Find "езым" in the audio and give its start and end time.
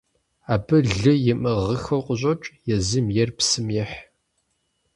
2.75-3.07